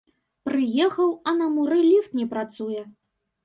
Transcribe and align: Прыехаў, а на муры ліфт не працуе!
Прыехаў, 0.47 1.11
а 1.31 1.35
на 1.43 1.51
муры 1.59 1.79
ліфт 1.91 2.19
не 2.23 2.29
працуе! 2.35 2.81